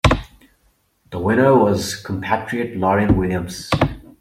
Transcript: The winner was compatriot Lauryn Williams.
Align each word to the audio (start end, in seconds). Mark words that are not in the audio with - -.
The 1.11 1.19
winner 1.19 1.55
was 1.55 1.93
compatriot 1.95 2.75
Lauryn 2.75 3.15
Williams. 3.17 3.69